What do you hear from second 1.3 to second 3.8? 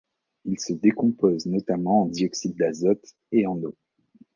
notamment en dioxyde d'azote et en eau.